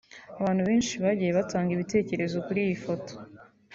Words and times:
Abantu 0.39 0.61
benshi 0.69 0.93
bagiye 1.03 1.31
batanga 1.39 1.69
ibitekerezo 1.73 2.37
kuri 2.45 2.59
iyi 2.65 2.77
foto 2.83 3.13